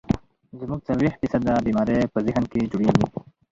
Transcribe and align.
زمونږ 0.59 0.81
څلوېښت 0.87 1.19
فيصده 1.21 1.53
بيمارۍ 1.65 1.97
پۀ 2.13 2.19
ذهن 2.25 2.43
کښې 2.51 2.69
جوړيږي 2.71 3.05